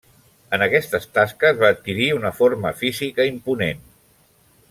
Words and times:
En 0.57 0.61
aquestes 0.67 1.03
tasques 1.17 1.59
va 1.63 1.69
adquirir 1.75 2.07
una 2.21 2.33
forma 2.39 2.73
física 2.81 3.29
imponent. 3.35 3.87